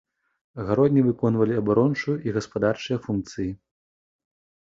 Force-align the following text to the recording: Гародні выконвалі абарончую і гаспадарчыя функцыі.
Гародні 0.67 1.01
выконвалі 1.07 1.53
абарончую 1.61 2.15
і 2.29 2.33
гаспадарчыя 2.37 2.97
функцыі. 3.05 3.49